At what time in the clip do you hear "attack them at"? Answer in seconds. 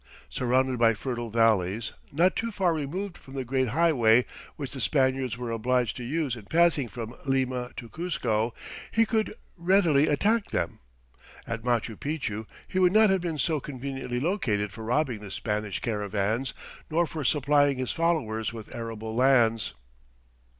10.07-11.61